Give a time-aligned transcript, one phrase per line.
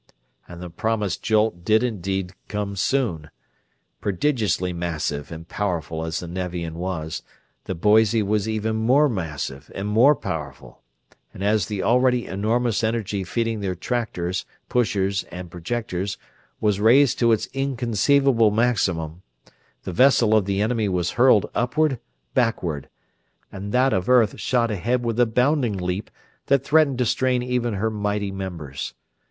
[0.47, 3.29] And the promised jolt did indeed come soon.
[3.99, 7.21] Prodigiously massive and powerful as the Nevian was,
[7.65, 10.81] the Boise was even more massive and more powerful;
[11.35, 16.17] and as the already enormous energy feeding the tractors, pushers, and projectors
[16.59, 19.21] was raised to its inconceivable maximum,
[19.83, 21.99] the vessel of the enemy was hurled upward,
[22.33, 22.89] backward;
[23.51, 26.09] and that of earth shot ahead with a bounding leap
[26.47, 28.95] that threatened to strain even her mighty members.